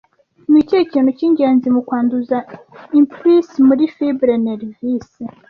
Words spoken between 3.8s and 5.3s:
fibre nervice